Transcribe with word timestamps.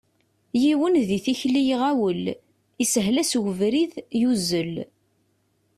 Yiwen 0.61 0.95
di 1.07 1.17
tikli 1.25 1.61
iɣawel, 1.73 2.23
ishel-as 2.83 3.31
ubrid, 3.39 3.93
yuzzel. 4.21 4.73